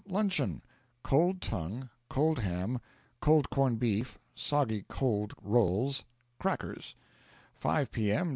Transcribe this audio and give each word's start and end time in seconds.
luncheon: 0.07 0.63
cold 1.03 1.39
tongue, 1.39 1.87
cold 2.09 2.39
ham, 2.39 2.79
cold 3.19 3.47
corned 3.51 3.77
beef, 3.77 4.17
soggy 4.33 4.83
cold 4.89 5.31
rolls, 5.43 6.03
crackers; 6.39 6.95
5 7.53 7.91
P.M. 7.91 8.29